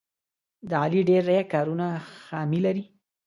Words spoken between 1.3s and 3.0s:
کارونه خامي لري.